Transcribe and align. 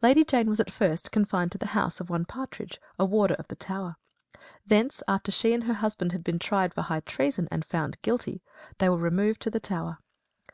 Lady 0.00 0.24
Jane 0.24 0.48
was 0.48 0.60
at 0.60 0.70
first 0.70 1.12
confined 1.12 1.54
in 1.54 1.58
the 1.58 1.66
house 1.76 2.00
of 2.00 2.08
one 2.08 2.24
Partridge, 2.24 2.80
a 2.98 3.04
warder 3.04 3.34
of 3.34 3.48
the 3.48 3.54
Tower. 3.54 3.96
Thence, 4.66 5.02
after 5.06 5.30
she 5.30 5.52
and 5.52 5.64
her 5.64 5.74
husband 5.74 6.12
had 6.12 6.24
been 6.24 6.38
tried 6.38 6.72
for 6.72 6.80
high 6.80 7.00
treason 7.00 7.46
and 7.50 7.66
found 7.66 8.00
guilty, 8.00 8.42
they 8.78 8.88
were 8.88 8.96
removed 8.96 9.42
to 9.42 9.50
the 9.50 9.60
Tower. 9.60 9.98